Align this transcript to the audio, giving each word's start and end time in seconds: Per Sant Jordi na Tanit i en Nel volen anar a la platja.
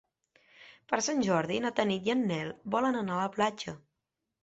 Per 0.93 0.99
Sant 1.09 1.21
Jordi 1.27 1.61
na 1.67 1.73
Tanit 1.81 2.11
i 2.11 2.17
en 2.17 2.27
Nel 2.35 2.53
volen 2.79 3.01
anar 3.07 3.15
a 3.19 3.25
la 3.25 3.33
platja. 3.41 3.81